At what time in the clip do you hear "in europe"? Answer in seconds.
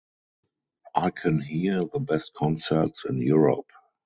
3.05-3.69